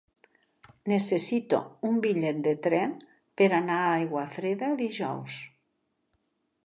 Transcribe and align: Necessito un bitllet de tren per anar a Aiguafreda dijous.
Necessito 0.91 1.59
un 1.89 1.99
bitllet 2.05 2.39
de 2.47 2.53
tren 2.69 2.95
per 3.43 3.49
anar 3.61 3.77
a 3.83 3.93
Aiguafreda 3.99 4.71
dijous. 4.81 5.37